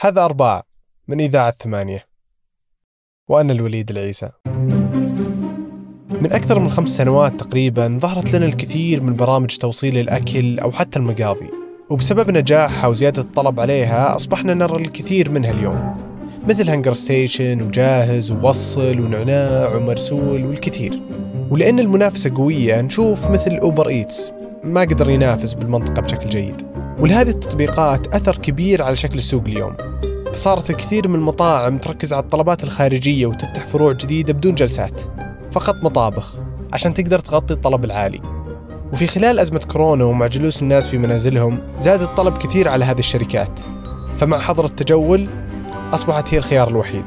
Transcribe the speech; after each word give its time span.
هذا 0.00 0.24
أرباع 0.24 0.62
من 1.08 1.20
إذاعة 1.20 1.50
ثمانية. 1.50 2.04
وأنا 3.28 3.52
الوليد 3.52 3.90
العيسى. 3.90 4.30
من 6.10 6.32
أكثر 6.32 6.58
من 6.58 6.70
خمس 6.70 6.88
سنوات 6.88 7.40
تقريبا 7.40 7.98
ظهرت 8.02 8.34
لنا 8.34 8.46
الكثير 8.46 9.02
من 9.02 9.16
برامج 9.16 9.56
توصيل 9.56 9.98
الأكل 9.98 10.58
أو 10.58 10.72
حتى 10.72 10.98
المقاضي. 10.98 11.50
وبسبب 11.90 12.30
نجاحها 12.30 12.88
وزيادة 12.88 13.22
الطلب 13.22 13.60
عليها 13.60 14.16
أصبحنا 14.16 14.54
نرى 14.54 14.82
الكثير 14.82 15.30
منها 15.30 15.50
اليوم. 15.50 15.96
مثل 16.48 16.70
هنجر 16.70 16.92
ستيشن 16.92 17.62
وجاهز 17.62 18.30
ووصل 18.30 19.00
ونعناع 19.00 19.76
ومرسول 19.76 20.44
والكثير. 20.44 21.02
ولأن 21.50 21.80
المنافسة 21.80 22.34
قوية 22.34 22.80
نشوف 22.80 23.30
مثل 23.30 23.56
أوبر 23.56 23.88
إيتس. 23.88 24.32
ما 24.64 24.80
قدر 24.80 25.10
ينافس 25.10 25.54
بالمنطقة 25.54 26.02
بشكل 26.02 26.28
جيد. 26.28 26.77
ولهذه 27.00 27.28
التطبيقات 27.28 28.06
أثر 28.06 28.36
كبير 28.36 28.82
على 28.82 28.96
شكل 28.96 29.18
السوق 29.18 29.44
اليوم. 29.46 29.76
فصارت 30.32 30.70
الكثير 30.70 31.08
من 31.08 31.14
المطاعم 31.14 31.78
تركز 31.78 32.12
على 32.12 32.22
الطلبات 32.22 32.64
الخارجية 32.64 33.26
وتفتح 33.26 33.66
فروع 33.66 33.92
جديدة 33.92 34.32
بدون 34.32 34.54
جلسات 34.54 35.02
فقط 35.52 35.74
مطابخ 35.82 36.34
عشان 36.72 36.94
تقدر 36.94 37.18
تغطي 37.18 37.54
الطلب 37.54 37.84
العالي. 37.84 38.20
وفي 38.92 39.06
خلال 39.06 39.38
أزمة 39.38 39.58
كورونا 39.58 40.04
ومع 40.04 40.26
جلوس 40.26 40.62
الناس 40.62 40.88
في 40.88 40.98
منازلهم 40.98 41.58
زاد 41.78 42.02
الطلب 42.02 42.38
كثير 42.38 42.68
على 42.68 42.84
هذه 42.84 42.98
الشركات. 42.98 43.60
فمع 44.18 44.38
حظر 44.38 44.64
التجول 44.64 45.28
أصبحت 45.94 46.34
هي 46.34 46.38
الخيار 46.38 46.68
الوحيد. 46.68 47.04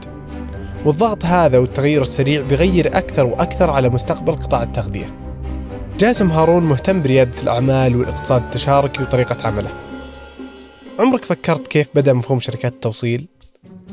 والضغط 0.86 1.26
هذا 1.26 1.58
والتغير 1.58 2.02
السريع 2.02 2.42
بيغير 2.42 2.98
أكثر 2.98 3.26
وأكثر 3.26 3.70
على 3.70 3.90
مستقبل 3.90 4.36
قطاع 4.36 4.64
التغذية. 4.64 5.21
جاسم 6.00 6.32
هارون 6.32 6.64
مهتم 6.64 7.02
بريادة 7.02 7.44
الأعمال 7.44 7.96
والاقتصاد 7.96 8.42
التشاركي 8.44 9.04
وطريقة 9.04 9.48
عمله 9.48 9.72
عمرك 11.00 11.26
فكرت 11.26 11.68
كيف 11.68 11.90
بدأ 11.96 12.14
مفهوم 12.14 12.40
شركات 12.40 12.74
التوصيل؟ 12.74 13.28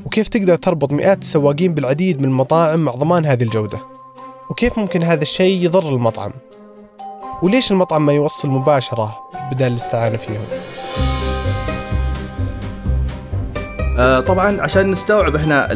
وكيف 0.06 0.28
تقدر 0.28 0.54
تربط 0.54 0.92
مئات 0.92 1.18
السواقين 1.18 1.74
بالعديد 1.74 2.20
من 2.20 2.28
المطاعم 2.28 2.80
مع 2.80 2.92
ضمان 2.92 3.26
هذه 3.26 3.42
الجودة؟ 3.42 3.78
وكيف 4.50 4.78
ممكن 4.78 5.02
هذا 5.02 5.22
الشيء 5.22 5.64
يضر 5.64 5.88
المطعم؟ 5.88 6.32
وليش 7.42 7.72
المطعم 7.72 8.06
ما 8.06 8.12
يوصل 8.12 8.48
مباشرة 8.48 9.18
بدل 9.52 9.66
الاستعانة 9.66 10.16
فيهم؟ 10.16 10.44
طبعا 13.98 14.60
عشان 14.60 14.90
نستوعب 14.90 15.36
إحنا 15.36 15.68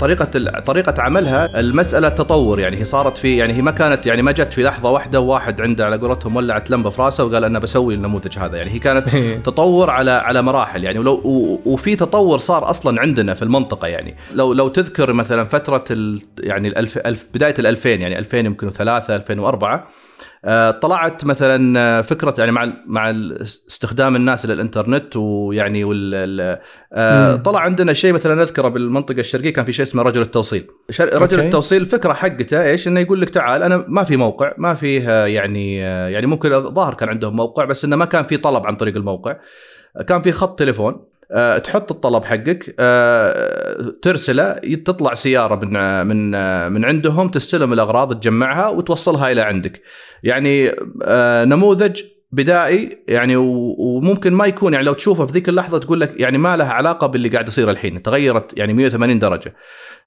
طريقة 0.00 0.60
طريقة 0.60 1.02
عملها 1.02 1.60
المسألة 1.60 2.08
تطور. 2.08 2.60
يعني 2.60 2.76
هي 2.78 2.84
صارت 2.84 3.18
في 3.18 3.36
يعني 3.36 3.52
هي 3.52 3.62
ما 3.62 3.70
كانت 3.70 4.06
يعني 4.06 4.22
ما 4.22 4.32
جت 4.32 4.52
في 4.52 4.62
لحظة 4.62 4.90
واحدة 4.90 5.20
وواحد 5.20 5.60
عنده 5.60 5.84
على 5.84 5.96
قولتهم 5.96 6.36
ولعت 6.36 6.70
لمبة 6.70 6.90
في 6.90 7.02
راسه 7.02 7.24
وقال 7.24 7.44
أنا 7.44 7.58
بسوي 7.58 7.94
النموذج 7.94 8.38
هذا. 8.38 8.56
يعني 8.56 8.70
هي 8.70 8.78
كانت 8.78 9.08
تطور 9.46 9.90
على 9.90 10.10
على 10.10 10.42
مراحل. 10.42 10.84
يعني 10.84 10.98
ولو 10.98 11.20
وفي 11.66 11.96
تطور 11.96 12.38
صار 12.38 12.70
أصلا 12.70 13.00
عندنا 13.00 13.34
في 13.34 13.42
المنطقة. 13.42 13.88
يعني 13.88 14.16
لو 14.34 14.52
لو 14.52 14.68
تذكر 14.68 15.12
مثلا 15.12 15.44
فترة 15.44 15.84
يعني 16.40 16.68
الألف 16.68 16.98
الف 16.98 17.26
بداية 17.34 17.54
ال2000 17.54 17.86
يعني 17.86 18.18
2000 18.18 18.38
يمكن 18.38 18.70
3 18.70 19.16
2004 19.16 19.74
آه، 19.74 19.84
طلعت 20.82 21.24
مثلا 21.24 21.80
آه، 21.80 22.00
فكرة 22.00 22.34
يعني 22.38 22.52
مع 22.52 22.72
مع 22.86 23.10
استخدام 23.10 24.16
الناس 24.16 24.46
للإنترنت 24.46 25.16
ويعني 25.16 25.84
وال 25.84 26.58
آه، 26.92 27.36
طلع 27.36 27.60
عندنا 27.60 27.92
شيء 27.92 28.12
مثلا 28.12 28.34
نذكره 28.34 28.68
بالمنطقة 28.68 29.20
الشرقية 29.20 29.52
كان 29.52 29.64
في 29.64 29.72
شيء 29.72 29.84
اسمه 29.84 30.02
رجل 30.02 30.20
التوصيل. 30.20 30.66
رجل 31.00 31.20
أوكي. 31.20 31.34
التوصيل 31.34 31.82
الفكرة 31.82 32.12
حقته 32.12 32.62
إيش؟ 32.62 32.88
إنه 32.88 33.00
يقول 33.00 33.20
لك 33.20 33.30
تعال 33.30 33.62
أنا 33.62 33.84
ما 33.88 34.02
في 34.02 34.16
موقع 34.16 34.52
ما 34.58 34.74
فيه 34.74 35.24
يعني 35.24 35.76
يعني 35.76 36.26
ممكن 36.26 36.52
الظاهر 36.52 36.94
كان 36.94 37.08
عندهم 37.08 37.36
موقع 37.36 37.64
بس 37.64 37.84
إنه 37.84 37.96
ما 37.96 38.04
كان 38.04 38.24
في 38.24 38.36
طلب 38.36 38.66
عن 38.66 38.76
طريق 38.76 38.96
الموقع. 38.96 39.36
كان 40.08 40.22
في 40.22 40.32
خط 40.32 40.58
تليفون. 40.58 41.09
تحط 41.64 41.92
الطلب 41.92 42.24
حقك 42.24 42.74
أه 42.78 43.94
ترسله 44.02 44.52
تطلع 44.84 45.14
سيارة 45.14 45.64
من 45.64 46.06
من 46.06 46.30
من 46.72 46.84
عندهم 46.84 47.28
تستلم 47.28 47.72
الأغراض 47.72 48.20
تجمعها 48.20 48.68
وتوصلها 48.68 49.32
إلى 49.32 49.40
عندك. 49.40 49.82
يعني 50.22 50.76
نموذج 51.44 52.02
بدائي 52.32 53.02
يعني 53.08 53.36
وممكن 53.36 54.34
ما 54.34 54.46
يكون 54.46 54.72
يعني 54.72 54.86
لو 54.86 54.92
تشوفه 54.92 55.26
في 55.26 55.32
ذيك 55.32 55.48
اللحظة 55.48 55.78
تقول 55.78 56.00
لك 56.00 56.20
يعني 56.20 56.38
ما 56.38 56.56
له 56.56 56.64
علاقة 56.64 57.06
باللي 57.06 57.28
قاعد 57.28 57.48
يصير 57.48 57.70
الحين 57.70 58.02
تغيرت 58.02 58.58
يعني 58.58 58.72
180 58.72 59.18
درجة. 59.18 59.54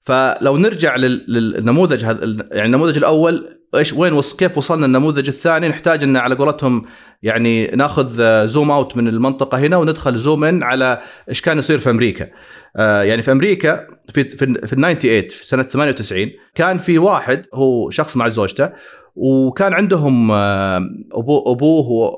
فلو 0.02 0.56
نرجع 0.56 0.96
للنموذج 0.96 2.04
هذا 2.04 2.24
يعني 2.52 2.66
النموذج 2.66 2.96
الأول 2.96 3.58
إيش 3.74 3.92
وين 3.92 4.20
كيف 4.20 4.58
وصلنا 4.58 4.86
النموذج 4.86 5.28
الثاني؟ 5.28 5.68
نحتاج 5.68 6.02
إن 6.02 6.16
على 6.16 6.34
قولتهم 6.34 6.84
يعني 7.22 7.66
ناخذ 7.66 8.46
zoom 8.46 8.70
out 8.70 8.96
من 8.96 9.08
المنطقة 9.08 9.58
هنا 9.58 9.76
وندخل 9.76 10.16
zoom 10.18 10.44
in 10.44 10.62
على 10.62 11.02
إيش 11.28 11.40
كان 11.40 11.58
يصير 11.58 11.78
في 11.78 11.90
أمريكا. 11.90 12.28
آه 12.76 13.02
يعني 13.02 13.22
في 13.22 13.32
أمريكا 13.32 13.86
في 14.08 14.24
في, 14.24 14.36
في 14.36 14.44
ال 14.44 14.68
98 14.68 15.28
في 15.28 15.46
سنة 15.46 15.62
98 15.62 16.30
كان 16.54 16.78
في 16.78 16.98
واحد 16.98 17.46
هو 17.54 17.90
شخص 17.90 18.16
مع 18.16 18.28
زوجته 18.28 18.70
وكان 19.16 19.72
عندهم 19.72 20.30
آه، 20.30 20.76
أبوه 21.12 21.52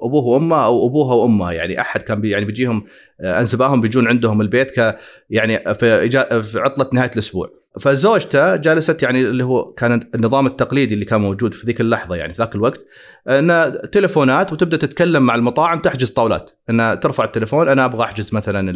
أبوه 0.02 0.24
وأمه 0.24 0.64
أو 0.64 0.86
أبوها 0.86 1.14
وأمها 1.14 1.52
يعني 1.52 1.80
أحد 1.80 2.02
كان 2.02 2.20
بي 2.20 2.30
يعني 2.30 2.44
بيجيهم 2.44 2.84
انسباهم 3.20 3.80
بيجون 3.80 4.08
عندهم 4.08 4.40
البيت 4.40 4.80
ك 4.80 4.96
يعني 5.30 5.74
في, 5.74 6.10
في 6.42 6.58
عطلة 6.60 6.90
نهاية 6.92 7.10
الأسبوع. 7.14 7.50
فزوجته 7.80 8.56
جالست 8.56 9.02
يعني 9.02 9.20
اللي 9.20 9.44
هو 9.44 9.64
كان 9.64 10.10
النظام 10.14 10.46
التقليدي 10.46 10.94
اللي 10.94 11.04
كان 11.04 11.20
موجود 11.20 11.54
في 11.54 11.66
ذيك 11.66 11.80
اللحظة 11.80 12.16
يعني 12.16 12.32
في 12.32 12.42
ذاك 12.42 12.54
الوقت 12.54 12.86
إن 13.28 13.78
تليفونات 13.92 14.52
وتبدأ 14.52 14.76
تتكلم 14.76 15.22
مع 15.22 15.34
المطاعم 15.34 15.78
تحجز 15.78 16.10
طاولات. 16.10 16.50
إن 16.70 17.00
ترفع 17.00 17.24
التليفون 17.24 17.68
أنا 17.68 17.84
أبغى 17.84 18.04
أحجز 18.04 18.34
مثلا 18.34 18.72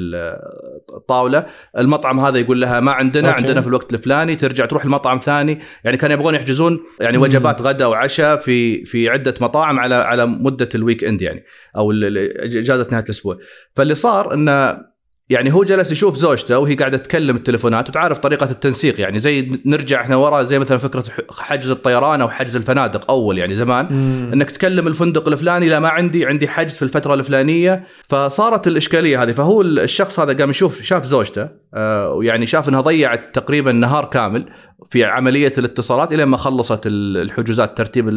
الطاوله 0.94 1.46
المطعم 1.78 2.20
هذا 2.20 2.38
يقول 2.38 2.60
لها 2.60 2.80
ما 2.80 2.92
عندنا 2.92 3.28
okay. 3.28 3.40
عندنا 3.40 3.60
في 3.60 3.66
الوقت 3.66 3.94
الفلاني 3.94 4.36
ترجع 4.36 4.66
تروح 4.66 4.84
المطعم 4.84 5.18
ثاني. 5.18 5.60
يعني 5.84 5.96
كانوا 5.96 6.16
يبغون 6.16 6.34
يحجزون 6.34 6.80
يعني 7.00 7.18
وجبات 7.18 7.62
غداء 7.62 7.88
وعشاء 7.88 8.36
في 8.36 8.84
في 8.84 9.08
عدة 9.08 9.34
مطاعم 9.40 9.78
على 9.78 9.94
على 9.94 10.26
مدة 10.26 10.68
ال 10.74 11.04
weekend 11.04 11.22
يعني 11.22 11.44
أو 11.76 11.92
إجازة 11.92 12.86
نهاية 12.90 13.04
الأسبوع. 13.04 13.38
فاللي 13.74 13.94
صار 13.94 14.29
انه 14.32 14.90
يعني 15.30 15.52
هو 15.52 15.64
جلس 15.64 15.92
يشوف 15.92 16.16
زوجته 16.16 16.58
وهي 16.58 16.74
قاعدة 16.74 16.98
تكلم 16.98 17.36
التليفونات 17.36 17.88
وتعرف 17.88 18.18
طريقة 18.18 18.50
التنسيق 18.50 19.00
يعني 19.00 19.18
زي 19.18 19.60
نرجع 19.66 20.00
إحنا 20.00 20.16
ورا 20.16 20.42
زي 20.42 20.58
مثلا 20.58 20.78
فكرة 20.78 21.04
حجز 21.30 21.70
الطيران 21.70 22.20
أو 22.20 22.28
حجز 22.28 22.56
الفنادق 22.56 23.10
أول 23.10 23.38
يعني 23.38 23.56
زمان 23.56 23.86
مم. 23.90 24.30
إنك 24.32 24.50
تكلم 24.50 24.86
الفندق 24.86 25.28
الفلاني 25.28 25.68
لا 25.68 25.80
ما 25.80 25.88
عندي 25.88 26.26
عندي 26.26 26.48
حجز 26.48 26.76
في 26.76 26.82
الفترة 26.82 27.14
الفلانية 27.14 27.84
فصارت 28.08 28.66
الإشكالية 28.66 29.22
هذه 29.22 29.32
فهو 29.32 29.62
الشخص 29.62 30.20
هذا 30.20 30.32
قام 30.38 30.50
يشوف 30.50 30.82
شاف 30.82 31.04
زوجته 31.04 31.48
آه 31.74 32.12
ويعني 32.12 32.46
شاف 32.46 32.68
إنها 32.68 32.80
ضيعت 32.80 33.34
تقريبا 33.34 33.72
نهار 33.72 34.04
كامل 34.04 34.46
في 34.90 35.04
عملية 35.04 35.52
الاتصالات 35.58 36.12
إلى 36.12 36.24
ما 36.24 36.36
خلصت 36.36 36.80
الحجوزات 36.86 37.78
ترتيب 37.78 38.08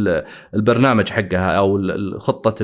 البرنامج 0.53 1.09
حقها 1.09 1.51
أو 1.51 1.81
خطة 2.19 2.55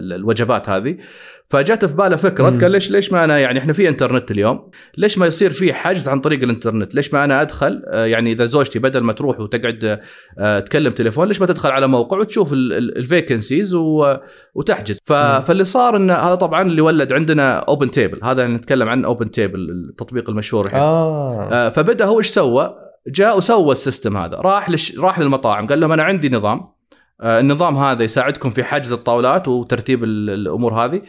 الوجبات 0.00 0.68
هذه 0.68 0.96
فجت 1.50 1.84
في 1.84 1.96
باله 1.96 2.16
فكرة 2.16 2.44
قال 2.44 2.70
ليش 2.70 2.90
ليش 2.90 3.12
ما 3.12 3.24
أنا 3.24 3.38
يعني 3.38 3.58
إحنا 3.58 3.72
في 3.72 3.88
إنترنت 3.88 4.30
اليوم؟ 4.30 4.70
ليش 4.96 5.18
ما 5.18 5.26
يصير 5.26 5.50
في 5.50 5.72
حجز 5.72 6.08
عن 6.08 6.20
طريق 6.20 6.42
الإنترنت؟ 6.42 6.94
ليش 6.94 7.14
ما 7.14 7.24
أنا 7.24 7.42
أدخل؟ 7.42 7.82
آه، 7.86 8.04
يعني 8.04 8.32
إذا 8.32 8.46
زوجتي 8.46 8.78
بدل 8.78 9.00
ما 9.00 9.12
تروح 9.12 9.40
وتقعد 9.40 10.00
آه، 10.38 10.60
تكلم 10.60 10.92
تليفون 10.92 11.28
ليش 11.28 11.40
ما 11.40 11.46
تدخل 11.46 11.70
على 11.70 11.88
موقع 11.88 12.18
وتشوف 12.18 12.52
ال 12.52 12.64
vacancies 12.64 13.74
وتحجز؟ 14.54 14.98
فاللي 15.04 15.64
صار 15.64 15.96
انه 15.96 16.14
هذا 16.14 16.34
طبعا 16.34 16.62
اللي 16.62 16.80
ولد 16.82 17.12
عندنا 17.12 17.58
OpenTable 17.58 18.20
هذا 18.24 18.46
نتكلم 18.46 18.88
عن 18.88 19.04
OpenTable 19.04 19.70
التطبيق 19.70 20.30
المشهور 20.30 20.66
الحين. 20.66 20.80
آه. 20.80 21.48
آه 21.52 21.68
فبدأ 21.68 22.04
هو 22.04 22.18
إيش 22.18 22.26
سوى؟ 22.26 22.74
جاء 23.06 23.36
وسوى 23.36 23.72
ال 23.72 23.78
system 23.78 24.16
هذا. 24.16 24.36
راح 24.36 24.70
لش... 24.70 24.98
راح 24.98 25.18
للمطاعم. 25.18 25.66
قال 25.66 25.80
لهم 25.80 25.92
أنا 25.92 26.02
عندي 26.02 26.28
نظام. 26.28 26.76
النظام 27.22 27.76
هذا 27.76 28.02
يساعدكم 28.02 28.50
في 28.50 28.64
حجز 28.64 28.92
الطاولات 28.92 29.48
وترتيب 29.48 30.04
الأمور 30.04 30.74
هذه. 30.84 31.02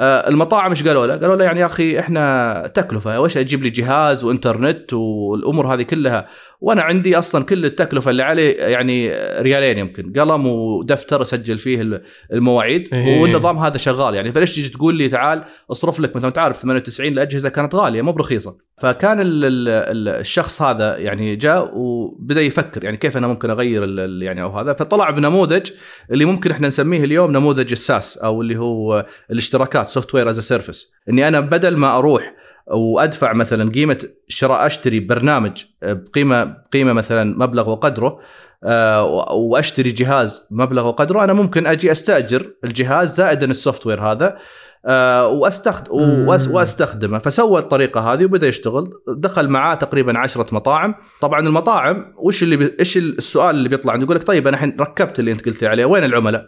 المطاعم 0.00 0.70
إيش 0.70 0.88
قالوا 0.88 1.06
له؟ 1.06 1.16
قالوا 1.16 1.36
له 1.36 1.44
يعني 1.44 1.60
يا 1.60 1.66
أخي 1.66 2.00
إحنا 2.00 2.66
تكلفة 2.74 3.20
وش 3.20 3.36
أجيب 3.36 3.62
لي 3.62 3.70
جهاز 3.70 4.24
وإنترنت 4.24 4.92
والأمور 4.92 5.74
هذه 5.74 5.82
كلها 5.82 6.26
وأنا 6.64 6.82
عندي 6.82 7.18
أصلا 7.18 7.44
كل 7.44 7.64
التكلفة 7.64 8.10
اللي 8.10 8.22
عليه 8.22 8.56
يعني 8.56 9.10
ريالين 9.42 9.78
يمكن 9.78 10.12
قلم 10.12 10.46
ودفتر 10.46 11.22
أسجل 11.22 11.58
فيه 11.58 12.02
المواعيد 12.32 12.88
إيه. 12.92 13.20
والنظام 13.20 13.58
هذا 13.58 13.78
شغال. 13.78 14.14
يعني 14.14 14.32
فليش 14.32 14.56
تجي 14.56 14.68
تقول 14.68 14.96
لي 14.96 15.08
تعال 15.08 15.44
أصرف 15.70 16.00
لك 16.00 16.16
مثلا 16.16 16.30
تعرف 16.30 16.62
98 16.62 17.12
الأجهزة 17.12 17.48
كانت 17.48 17.74
غالية 17.74 18.02
مو 18.02 18.12
برخيصة. 18.12 18.56
فكان 18.76 19.18
الشخص 19.20 20.62
هذا 20.62 20.96
يعني 20.96 21.36
جاء 21.36 21.70
وبدأ 21.74 22.40
يفكر 22.40 22.84
يعني 22.84 22.96
كيف 22.96 23.16
أنا 23.16 23.26
ممكن 23.26 23.50
أغير 23.50 23.98
يعني 24.22 24.42
أو 24.42 24.58
هذا. 24.58 24.72
فطلع 24.72 25.10
بنموذج 25.10 25.70
اللي 26.10 26.24
ممكن 26.24 26.50
إحنا 26.50 26.68
نسميه 26.68 27.04
اليوم 27.04 27.32
نموذج 27.32 27.72
ال 27.72 27.81
SaaS 27.81 28.18
أو 28.18 28.42
اللي 28.42 28.56
هو 28.56 29.06
الاشتراكات 29.30 29.88
software 29.88 30.30
as 30.30 30.40
service 30.40 30.92
إني 31.08 31.28
أنا 31.28 31.40
بدل 31.40 31.76
ما 31.76 31.98
أروح 31.98 32.43
وأدفع 32.72 33.32
مثلا 33.32 33.70
قيمة 33.70 33.98
شراء 34.28 34.66
أشتري 34.66 35.00
برنامج 35.00 35.64
بقيمة 35.82 36.56
قيمه 36.72 36.92
مثلا 36.92 37.38
مبلغ 37.38 37.70
وقدره 37.70 38.18
آه، 38.64 39.04
وأشتري 39.32 39.90
جهاز 39.92 40.46
مبلغ 40.50 40.86
وقدره 40.88 41.24
أنا 41.24 41.32
ممكن 41.32 41.66
أجي 41.66 41.92
أستأجر 41.92 42.50
الجهاز 42.64 43.14
زائدا 43.14 43.46
ال 43.50 43.86
software 43.86 44.00
هذا 44.00 44.38
آه، 44.86 45.28
واستخد 45.28 45.88
وأس- 45.88 46.48
مم. 46.48 46.54
وأستخدمه. 46.54 47.18
فسوى 47.18 47.60
الطريقة 47.60 48.00
هذه 48.12 48.24
وبدأ 48.24 48.46
يشتغل 48.48 48.84
دخل 49.08 49.48
معاه 49.48 49.74
تقريبا 49.74 50.18
عشرة 50.18 50.54
مطاعم. 50.54 50.94
طبعا 51.20 51.40
المطاعم 51.40 52.12
وش 52.18 52.42
اللي 52.42 52.56
بي... 52.56 52.76
إيش 52.80 52.96
السؤال 52.96 53.56
اللي 53.56 53.68
بيطلع؟ 53.68 53.92
عنده 53.92 54.04
يقول 54.04 54.16
لك 54.16 54.22
طيب 54.26 54.46
أنا 54.48 54.56
الحين 54.56 54.76
ركبت 54.80 55.18
اللي 55.18 55.32
أنت 55.32 55.44
قلت 55.46 55.62
لي 55.62 55.68
عليه 55.68 55.84
وين 55.84 56.04
العملاء؟ 56.04 56.46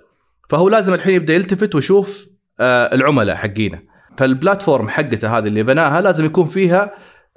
فهو 0.50 0.68
لازم 0.68 0.94
الحين 0.94 1.14
يبدأ 1.14 1.34
يلتفت 1.34 1.74
ويشوف 1.74 2.26
آه، 2.60 2.94
العملاء 2.94 3.36
حقينه. 3.36 3.95
فالبلاتفورم 4.18 4.88
حقته 4.88 5.38
هذه 5.38 5.46
اللي 5.46 5.62
بناها 5.62 6.00
لازم 6.00 6.24
يكون 6.24 6.46
فيها 6.46 6.94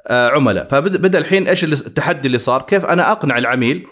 آه، 0.07 0.29
عملاء. 0.29 0.67
فبدا 0.67 1.19
الحين 1.19 1.47
إيش 1.47 1.63
التحدي 1.63 2.27
اللي 2.27 2.37
صار؟ 2.37 2.61
كيف 2.61 2.85
أنا 2.85 3.11
أقنع 3.11 3.37
العميل 3.37 3.87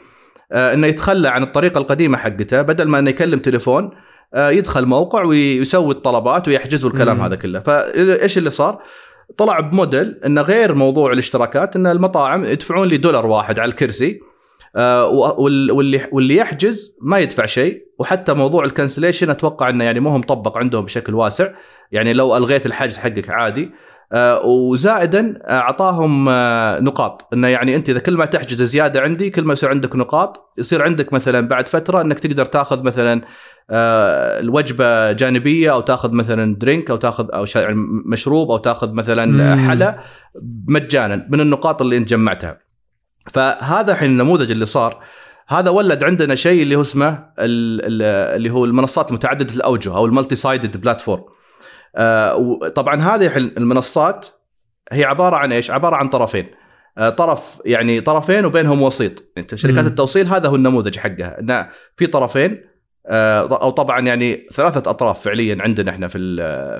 آه، 0.51 0.73
إنه 0.73 0.87
يتخلى 0.87 1.27
عن 1.27 1.43
الطريقة 1.43 1.77
القديمة 1.77 2.17
حقته 2.17 2.61
بدل 2.61 2.87
ما 2.87 2.99
إنه 2.99 3.09
يكلم 3.09 3.39
تليفون 3.39 3.91
آه، 4.33 4.49
يدخل 4.49 4.85
موقع 4.85 5.23
ويسوي 5.23 5.91
الطلبات 5.91 6.47
ويحجز 6.47 6.85
الكلام 6.85 7.17
مم. 7.17 7.23
هذا 7.23 7.35
كله. 7.35 7.59
فإيش 7.59 8.37
اللي 8.37 8.49
صار؟ 8.49 8.81
طلع 9.37 9.59
بموديل 9.59 10.19
إنه 10.25 10.41
غير 10.41 10.75
موضوع 10.75 11.11
الاشتراكات 11.11 11.75
إن 11.75 11.87
المطاعم 11.87 12.45
يدفعون 12.45 12.87
لي 12.87 12.97
دولار 12.97 13.25
واحد 13.25 13.59
على 13.59 13.69
الكرسي 13.69 14.19
واللي 14.77 16.07
واللي 16.11 16.35
يحجز 16.35 16.97
ما 17.01 17.19
يدفع 17.19 17.45
شيء. 17.45 17.87
وحتى 17.99 18.33
موضوع 18.33 18.63
الكنسليشن 18.63 19.29
أتوقع 19.29 19.69
إنه 19.69 19.83
يعني 19.83 19.99
مو 19.99 20.09
هو 20.09 20.17
مطبق 20.17 20.57
عندهم 20.57 20.85
بشكل 20.85 21.15
واسع. 21.15 21.49
يعني 21.91 22.13
لو 22.13 22.37
ألغيت 22.37 22.65
الحجز 22.65 22.97
حقك 22.97 23.29
عادي. 23.29 23.71
آه، 24.13 24.45
وزائدا 24.45 25.39
آه، 25.43 25.51
أعطاهم 25.51 26.25
آه، 26.29 26.79
نقاط. 26.79 27.27
إنه 27.33 27.47
يعني 27.47 27.75
أنت 27.75 27.89
إذا 27.89 27.99
كل 27.99 28.17
ما 28.17 28.25
تحجز 28.25 28.61
زيادة 28.61 29.01
عندي 29.01 29.29
كل 29.29 29.43
ما 29.43 29.53
يصير 29.53 29.69
عندك 29.69 29.95
نقاط. 29.95 30.53
يصير 30.57 30.83
عندك 30.83 31.13
مثلا 31.13 31.47
بعد 31.47 31.67
فترة 31.67 32.01
إنك 32.01 32.19
تقدر 32.19 32.45
تأخذ 32.45 32.83
مثلا 32.83 33.21
آه، 33.69 34.39
الوجبة 34.39 35.11
جانبية 35.11 35.71
أو 35.71 35.81
تأخذ 35.81 36.13
مثلا 36.13 36.55
درينك 36.55 36.89
أو 36.89 36.95
تأخذ 36.95 37.27
أو 37.33 37.45
يعني 37.55 37.75
مشروب 38.05 38.51
أو 38.51 38.57
تأخذ 38.57 38.93
مثلا. 38.93 39.55
حلا. 39.67 39.99
مجانا 40.67 41.27
من 41.29 41.41
النقاط 41.41 41.81
اللي 41.81 41.97
أنت 41.97 42.09
جمعتها. 42.09 42.66
فهذا 43.33 43.91
الحين 43.91 44.09
النموذج 44.09 44.51
اللي 44.51 44.65
صار 44.65 45.03
هذا 45.47 45.69
ولد 45.69 46.03
عندنا 46.03 46.35
شيء 46.35 46.63
اللي 46.63 46.75
هو 46.75 46.81
اسمه 46.81 47.07
ال- 47.39 47.81
ال- 47.85 48.35
اللي 48.35 48.49
هو 48.49 48.65
المنصات 48.65 49.11
متعدده 49.11 49.55
الأوجه 49.55 49.95
أو 49.95 50.05
ال 50.05 50.35
multi-sided 50.35 50.77
platform 50.77 51.23
طبعا 52.75 53.01
هذه 53.01 53.37
المنصات 53.37 54.27
هي 54.91 55.03
عبارة 55.03 55.35
عن 55.35 55.51
إيش؟ 55.51 55.71
عبارة 55.71 55.95
عن 55.95 56.07
طرفين. 56.09 56.47
آه، 56.97 57.09
طرف 57.09 57.61
يعني 57.65 58.01
طرفين 58.01 58.45
وبينهم 58.45 58.81
وسيط. 58.81 59.23
انت 59.37 59.55
شركات. 59.55 59.85
التوصيل 59.85 60.27
هذا 60.27 60.49
هو 60.49 60.55
النموذج 60.55 60.99
حقها. 60.99 61.39
انه 61.39 61.69
في 61.95 62.07
طرفين 62.07 62.63
آه، 63.07 63.61
أو 63.61 63.69
طبعا 63.69 63.99
يعني 63.99 64.47
ثلاثة 64.53 64.91
أطراف 64.91 65.19
فعليا 65.19 65.57
عندنا 65.59 65.91
إحنا 65.91 66.07
في 66.07 66.17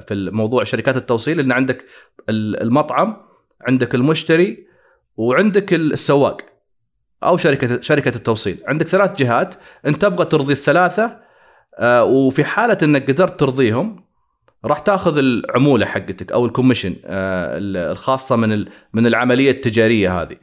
في 0.08 0.14
الموضوع 0.14 0.64
شركات 0.64 0.98
التوصيل. 0.98 1.40
إن 1.40 1.52
عندك 1.52 1.86
ال- 2.30 2.62
المطعم 2.62 3.18
عندك 3.62 3.96
المشتري 3.96 4.68
وعندك 5.18 5.74
السواق 5.74 6.42
أو 7.24 7.38
شركه 7.38 7.82
شركة 7.82 8.16
التوصيل. 8.16 8.58
عندك 8.68 8.88
ثلاث 8.88 9.16
جهات 9.18 9.56
أنت 9.86 10.02
تبغى 10.02 10.26
ترضي 10.26 10.54
الثلاثة 10.54 11.18
آه، 11.80 12.04
وفي 12.04 12.44
حالة 12.44 12.78
إنك 12.84 13.12
قدرت 13.12 13.40
ترضيهم 13.40 14.04
راح 14.66 14.80
تاخذ 14.80 15.18
العمولة 15.18 15.86
حقتك 15.86 16.32
أو 16.32 16.46
الكوميشن 16.46 16.96
آه، 17.06 17.58
الخاصة 17.92 18.36
من 18.36 18.66
من 18.94 19.08
العملية 19.08 19.52
التجارية 19.52 20.22
هذه. 20.22 20.36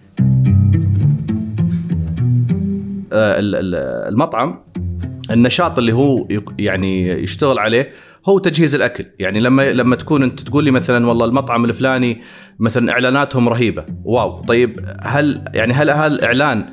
آه، 3.13 3.39
ال- 3.39 3.55
ال- 3.55 4.09
المطعم 4.13 4.65
النشاط 5.31 5.79
اللي 5.79 5.93
هو 5.93 6.29
يعني 6.59 7.09
يشتغل 7.09 7.59
عليه 7.59 7.93
هو 8.29 8.39
تجهيز 8.39 8.75
الأكل. 8.75 9.05
يعني 9.19 9.41
لما 9.41 9.73
لما 9.73 9.97
تكون 9.97 10.23
أنت 10.23 10.41
تقول 10.41 10.65
لي 10.65 10.71
مثلا 10.71 11.07
والله 11.07 11.27
المطعم 11.27 11.65
الفلاني 11.65 12.23
مثلا 12.59 12.93
إعلاناتهم 12.93 13.49
رهيبة. 13.49 13.85
wow. 14.05 14.43
طيب 14.43 14.81
هل 15.03 15.45
يعني 15.55 15.73
هل 15.73 15.91
هل 15.91 16.13
الإعلان 16.13 16.65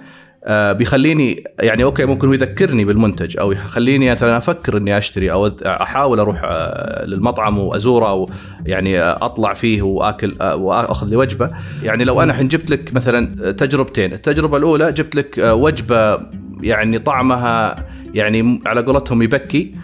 آه 0.46 0.74
بيخليني 0.74 1.44
يعني 1.60 1.84
okay 1.84 2.06
ممكن 2.06 2.28
هو 2.28 2.34
يذكرني 2.34 2.86
بالمنتج 2.86 3.38
أو 3.40 3.52
يخليني 3.52 4.12
مثلا 4.12 4.38
أفكر 4.38 4.78
إني 4.78 4.98
أشتري 4.98 5.32
أو 5.32 5.48
أحاول 5.66 6.20
أروح 6.20 6.42
آه 6.44 7.06
للمطعم 7.06 7.60
وأزوره 7.60 8.10
أو 8.10 8.30
يعني 8.66 9.02
آه 9.02 9.26
أطلع 9.26 9.54
فيه 9.54 9.82
وآكل 9.82 10.34
آه 10.42 10.56
وأخذ 10.56 11.10
لي 11.10 11.16
وجبة. 11.16 11.50
يعني 11.84 12.04
لو 12.04 12.22
أنا 12.22 12.32
الحين 12.32 12.48
جبت 12.48 12.70
لك 12.70 12.94
مثلا 12.94 13.52
تجربتين 13.52 14.14
التجربة 14.14 14.58
الأولى 14.58 14.92
جبت 14.92 15.16
لك 15.16 15.40
آه 15.40 15.54
وجبة 15.54 16.20
يعني 16.62 17.00
طعمها 17.00 17.76
يعني 18.14 18.62
على 18.66 18.82
قولتهم 18.82 19.22
يبكي 19.22 19.76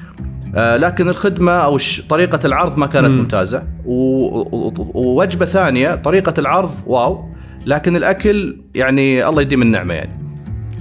لكن 0.56 1.10
الخدمة 1.10 1.52
أو 1.52 1.80
طريقة 2.10 2.40
العرض 2.46 2.78
ما 2.78 2.88
كانت 2.88 3.08
مم. 3.08 3.18
ممتازة. 3.18 3.64
ووجبة 3.86 5.46
ثانية 5.46 5.96
طريقة 5.96 6.34
العرض 6.38 6.72
واو. 6.86 7.26
لكن 7.66 7.96
الأكل 7.96 8.58
يعني 8.76 9.28
الله 9.28 9.42
يديم 9.42 9.62
النعمة 9.62 9.94
يعني. 9.94 10.20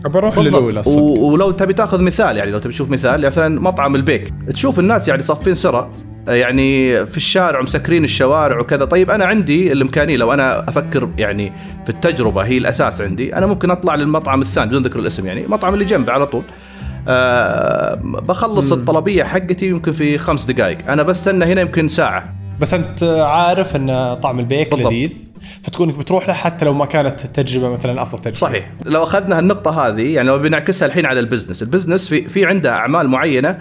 بروح. 0.04 0.38
للأولى 0.38 0.82
ولو 1.18 1.50
تبي 1.50 1.72
تاخذ 1.72 2.02
مثال 2.02 2.36
يعني 2.36 2.50
لو 2.50 2.58
تبي 2.58 2.72
تشوف 2.72 2.90
مثال 2.90 3.26
مثلا 3.26 3.60
مطعم 3.60 3.94
البيك. 3.94 4.34
تشوف 4.52 4.78
الناس 4.78 5.08
يعني 5.08 5.22
صافين 5.22 5.54
سرى 5.54 5.90
يعني 6.26 7.06
في 7.06 7.16
الشارع 7.16 7.60
ومسكرين 7.60 8.04
الشوارع 8.04 8.60
وكذا. 8.60 8.84
طيب 8.84 9.10
أنا 9.10 9.24
عندي 9.24 9.72
الإمكانية 9.72 10.16
لو 10.16 10.32
أنا 10.32 10.68
أفكر 10.68 11.08
يعني 11.18 11.52
في 11.84 11.90
التجربة 11.90 12.42
هي 12.42 12.58
الأساس 12.58 13.00
عندي 13.00 13.36
أنا 13.36 13.46
ممكن 13.46 13.70
أطلع 13.70 13.94
للمطعم 13.94 14.40
الثاني 14.40 14.68
بدون 14.68 14.82
ذكر 14.82 14.98
الاسم 14.98 15.26
يعني 15.26 15.44
المطعم 15.44 15.74
اللي 15.74 15.84
جنبه 15.84 16.12
على 16.12 16.26
طول. 16.26 16.42
بخلص 18.04 18.72
مم. 18.72 18.78
الطلبية 18.78 19.24
حقتي 19.24 19.66
يمكن 19.68 19.92
في 19.92 20.18
خمس 20.18 20.44
دقائق 20.44 20.90
أنا 20.90 21.02
بستنى 21.02 21.44
هنا 21.44 21.60
يمكن 21.60 21.88
ساعة. 21.88 22.34
بس 22.60 22.74
أنت 22.74 23.02
عارف 23.28 23.76
إن 23.76 24.16
طعم 24.22 24.38
البيك 24.40 24.70
بالضبط. 24.70 24.92
لذيذ 24.92 25.12
فتكون 25.62 25.88
بتروح 25.92 26.28
له 26.28 26.34
حتى 26.34 26.64
لو 26.64 26.74
ما 26.74 26.86
كانت 26.86 27.24
التجربه 27.24 27.68
مثلا 27.68 28.02
أفضل 28.02 28.20
تجربة. 28.20 28.38
صحيح. 28.38 28.70
لو 28.84 29.02
أخذنا 29.02 29.38
النقطه 29.38 29.86
هذه 29.88 30.14
يعني 30.14 30.28
لو 30.28 30.38
بنعكسها 30.38 30.86
الحين 30.86 31.06
على 31.06 31.20
ال 31.20 31.24
business. 31.24 31.62
ال 31.62 31.67
business 31.67 32.08
في 32.08 32.28
في 32.28 32.44
عنده 32.46 32.72
أعمال 32.72 33.08
معينة 33.08 33.48
آه، 33.48 33.58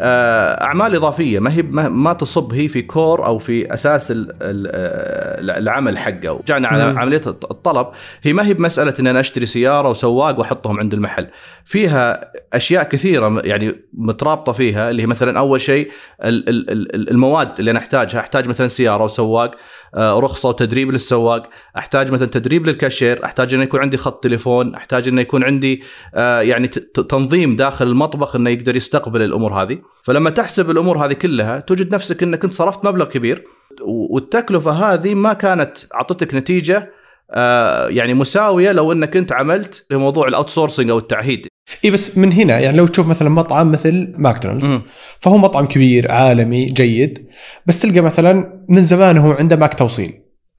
أعمال 0.00 0.94
إضافية. 0.96 1.38
ما 1.38 1.52
هي 1.52 1.62
ما, 1.62 2.12
تصب 2.12 2.52
هي 2.54 2.68
في 2.68 2.82
كور 2.82 3.26
أو 3.26 3.38
في 3.38 3.74
أساس 3.74 4.10
ال- 4.10 4.30
ال- 4.42 4.66
آه، 4.72 5.58
العمل 5.58 5.98
حقه. 5.98 6.28
رجعنا 6.42 6.68
على 6.68 6.92
مم. 6.92 6.98
عملية 6.98 7.20
الطلب. 7.26 7.86
هي 8.22 8.32
ما 8.32 8.46
هي 8.46 8.54
بمسألة 8.54 8.94
إن 9.00 9.06
أنا 9.06 9.20
أشتري 9.20 9.46
سيارة 9.46 9.88
وسواق 9.90 10.38
وأحطهم 10.38 10.78
عند 10.78 10.94
المحل. 10.94 11.26
فيها 11.64 12.30
أشياء 12.52 12.84
كثيرة 12.84 13.40
يعني 13.44 13.74
مترابطة 13.94 14.52
فيها 14.52 14.90
اللي 14.90 15.02
هي 15.02 15.06
مثلا 15.06 15.38
أول 15.38 15.60
شيء 15.60 15.90
ال- 16.24 16.48
ال- 16.48 16.70
ال- 16.70 17.10
المواد 17.10 17.58
اللي 17.58 17.70
أنا 17.70 17.78
أحتاجها. 17.78 18.20
أحتاج 18.20 18.48
مثلا 18.48 18.68
سيارة 18.68 19.04
وسواق 19.04 19.50
آه، 19.94 20.18
رخصة 20.20 20.48
وتدريب 20.48 20.90
للسواق. 20.90 21.50
أحتاج 21.78 22.10
مثلا 22.12 22.28
تدريب 22.28 22.66
للكاشير. 22.66 23.24
أحتاج 23.24 23.54
إنه 23.54 23.62
يكون 23.62 23.80
عندي 23.80 23.96
خط 23.96 24.22
تليفون. 24.22 24.74
أحتاج 24.74 25.08
إنه 25.08 25.20
يكون 25.20 25.44
عندي 25.44 25.82
آه، 26.14 26.40
يعني 26.40 26.68
تنظيم 27.08 27.56
داخل 27.56 27.86
المطبخ 27.86 28.36
إنه 28.36 28.50
يقدر 28.50 28.76
يستقبل 28.76 29.22
الأمور 29.22 29.62
هذه. 29.62 29.78
فلما 30.02 30.30
تحسب 30.30 30.70
الأمور 30.70 31.06
هذه 31.06 31.12
كلها 31.12 31.60
توجد 31.60 31.94
نفسك 31.94 32.22
إنك 32.22 32.44
أنت 32.44 32.54
صرفت 32.54 32.84
مبلغ 32.84 33.04
كبير 33.04 33.44
والتكلفة 33.82 34.70
هذه 34.70 35.14
ما 35.14 35.32
كانت 35.32 35.78
أعطتك 35.94 36.34
نتيجة 36.34 36.92
آه، 37.30 37.88
يعني 37.88 38.14
مساوية 38.14 38.72
لو 38.72 38.92
إنك 38.92 39.16
أنت 39.16 39.32
عملت 39.32 39.86
لموضوع 39.90 40.28
ال 40.28 40.50
outsourcing 40.50 40.90
أو 40.90 40.98
التعهيد 40.98 41.46
اي 41.84 41.90
بس 41.90 42.18
من 42.18 42.32
هنا 42.32 42.58
يعني 42.58 42.76
لو 42.76 42.86
تشوف 42.86 43.06
مثلا 43.06 43.28
مطعم 43.28 43.72
مثل 43.72 44.14
ماكدونالدز. 44.16 44.80
فهو 45.20 45.38
مطعم 45.38 45.66
كبير 45.66 46.12
عالمي 46.12 46.66
جيد 46.66 47.28
بس 47.66 47.80
تلقى 47.80 48.00
مثلا 48.00 48.58
من 48.68 48.84
زمان 48.84 49.18
هو 49.18 49.32
عنده 49.32 49.56
ماك 49.56 49.74
توصيل 49.74 50.12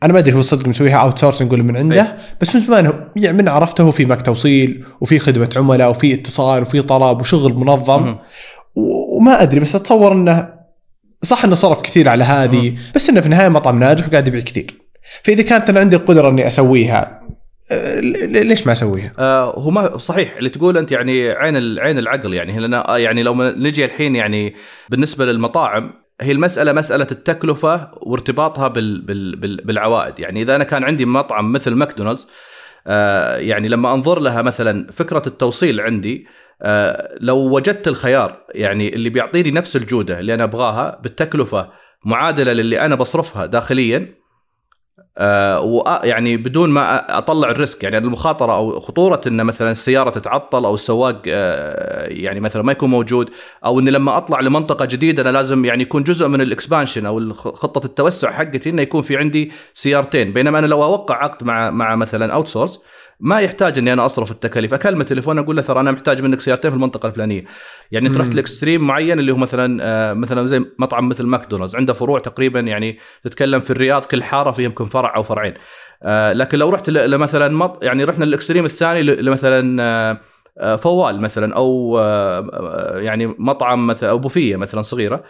أنا 0.04 0.14
ما 0.14 0.20
أدري 0.20 0.36
هو 0.36 0.42
صدق 0.42 0.68
مسويها 0.68 0.98
outsourcing 0.98 1.51
ولا 1.52 1.64
من 1.64 1.78
عنده 1.78 2.02
أي. 2.02 2.08
بس 2.42 2.56
من 2.56 2.62
زمان 2.62 3.10
يعني 3.16 3.38
من 3.38 3.48
عرفته 3.48 3.84
هو 3.84 3.92
في 3.92 4.06
ماك 4.06 4.22
توصيل 4.22 4.86
وفي 5.02 5.20
خدمة 5.20 5.50
عملاء 5.56 5.90
وفي 5.90 6.14
اتصال 6.14 6.62
وفي 6.62 6.82
طلب 6.82 7.20
وشغل 7.20 7.54
منظم 7.54 8.16
وما 8.76 9.42
أدري 9.42 9.60
بس 9.60 9.76
أتصور 9.76 10.12
إنه 10.12 10.54
صح 11.22 11.46
إنه 11.46 11.56
صرف 11.56 11.82
كثير 11.82 12.10
على 12.10 12.24
هذه 12.24 12.78
بس 12.96 13.10
إنه 13.10 13.20
في 13.20 13.26
النهاية 13.26 13.50
مطعم 13.50 13.80
ناجح 13.80 14.08
وقاعد 14.08 14.28
يبيع 14.28 14.42
كثير. 14.42 14.74
فإذا 15.24 15.44
كانت 15.44 15.70
أنا 15.70 15.80
عندي 15.80 15.96
القدرة 15.96 16.30
إني 16.30 16.48
أسويها 16.48 17.20
آه، 17.72 18.00
ليش 18.00 18.68
ما 18.68 18.72
أسويها؟ 18.72 19.12
آه 19.20 19.60
هو 19.60 19.72
ما 19.72 19.98
صحيح 19.98 20.36
اللي 20.38 20.50
تقول 20.50 20.78
أنت 20.78 20.92
يعني 20.92 21.30
عين 21.30 21.80
عين 21.80 21.98
العقل 21.98 22.34
يعني 22.34 22.60
لنا 22.60 22.98
يعني 22.98 23.24
لو 23.24 23.36
نجي 23.44 23.86
الحين 23.86 24.16
يعني 24.16 24.56
بالنسبة 24.90 25.26
للمطاعم 25.26 25.94
هي 26.22 26.32
المسألة 26.32 26.74
مسألة 26.74 27.08
التكلفة 27.12 27.92
وارتباطها 28.02 28.68
بال 28.68 29.02
بال 29.02 29.36
بال 29.36 29.58
بالعوائد. 29.66 30.20
يعني 30.20 30.42
إذا 30.42 30.56
أنا 30.56 30.64
كان 30.64 30.84
عندي 30.84 31.06
مطعم 31.06 31.52
مثل 31.52 31.72
ماكدونالدز 31.72 32.24
آه 32.24 32.30
يعني 33.40 33.68
لما 33.68 33.94
أنظر 33.94 34.20
لها 34.20 34.42
مثلا 34.42 34.92
فكرة 34.92 35.24
التوصيل 35.28 35.82
عندي 35.82 36.28
آه 36.62 37.18
لو 37.22 37.38
وجدت 37.38 37.88
الخيار 37.88 38.46
يعني 38.50 38.96
اللي 38.96 39.10
بيعطيني 39.10 39.52
نفس 39.52 39.76
الجودة 39.76 40.20
اللي 40.20 40.34
أنا 40.34 40.44
أبغاها 40.44 41.00
بالتكلفة 41.04 41.70
معادلة 42.06 42.54
للي 42.54 42.86
أنا 42.86 42.96
بصرفها 42.96 43.46
داخليا 43.46 44.19
آه 45.18 46.01
يعني 46.03 46.38
بدون 46.38 46.70
ما 46.70 47.18
أطلع 47.18 47.50
ال 47.50 47.55
risk. 47.55 47.84
يعني 47.84 47.98
المخاطرة 47.98 48.56
أو 48.56 48.79
خطورة 48.79 49.22
إن 49.27 49.44
مثلا 49.44 49.72
السيارة 49.72 50.10
تتعطل 50.10 50.65
أو 50.65 50.74
السواق 50.74 51.22
آه 51.27 52.08
يعني 52.08 52.39
مثلا 52.39 52.62
ما 52.62 52.72
يكون 52.72 52.89
موجود 52.89 53.29
أو 53.65 53.79
إني 53.79 53.91
لما 53.91 54.18
أطلع 54.18 54.39
لمنطقة 54.39 54.86
جديدة 54.86 55.22
أنا 55.24 55.29
لازم 55.29 55.65
يعني 55.65 55.84
يكون 55.84 56.03
جزء 56.03 56.27
من 56.27 56.41
ال 56.42 56.48
expansion 56.48 57.06
أو 57.06 57.34
خطة 57.34 57.86
التوسع 57.86 58.32
حقتي 58.32 58.70
إنه 58.70 58.82
يكون 58.82 59.01
في 59.01 59.18
عندي 59.18 59.51
سيارتين. 59.74 60.34
بينما 60.34 60.60
أنا 60.60 60.68
لو 60.68 60.84
أوقع 60.84 61.24
عقد 61.24 61.44
مع 61.44 61.70
مع 61.70 61.96
مثلا 61.96 62.34
outsource 62.34 62.80
ما 63.20 63.40
يحتاج 63.40 63.78
إني 63.78 63.94
أنا 63.94 64.06
أصرف 64.06 64.32
التكاليف. 64.32 64.74
أكلمه 64.74 65.04
تليفون 65.04 65.40
أقول 65.40 65.56
له 65.56 65.62
ترى 65.62 65.80
أنا 65.80 65.92
محتاج 65.92 66.22
منك 66.22 66.40
سيارتين 66.40 66.72
في 66.72 66.76
المنطقة 66.78 67.08
الفلانية. 67.08 67.46
يعني 67.92 68.08
انت 68.08 68.18
رحت 68.18 68.36
ل 68.36 68.42
extreme 68.42 68.88
معين 68.88 69.20
اللي 69.20 69.32
هو 69.32 69.38
مثلا 69.38 69.80
آه 69.84 70.14
مثلا 70.14 70.48
زي 70.48 70.66
مطعم 70.80 71.10
مثل 71.10 71.24
ماكدونالدز. 71.24 71.76
عنده 71.76 71.94
فروع 71.94 72.20
تقريبا 72.20 72.60
يعني 72.60 72.98
تتكلم 73.24 73.60
في 73.60 73.72
الرياض 73.72 74.06
كل 74.06 74.24
حارة 74.24 74.52
فيها 74.52 74.66
يمكن 74.66 74.86
فرع 74.86 75.16
أو 75.16 75.24
فرعين. 75.24 75.54
آه 76.04 76.34
لكن 76.34 76.58
لو 76.58 76.70
رحت 76.70 76.90
لمثلا. 76.90 77.78
يعني 77.82 78.04
رحنا 78.04 78.26
لل 78.25 78.34
extreme 78.34 78.66
الثاني 78.66 79.04
لمثلا 79.04 79.84
آه, 80.58 80.76
فوال 80.76 81.22
مثلا 81.22 81.56
أو 81.56 81.98
يعني 82.96 83.36
مطعم 83.40 83.88
مثلا 83.88 84.10
أو 84.10 84.18
بوفيه 84.18 84.56
مثلا 84.56 84.82
صغيرة. 84.82 85.24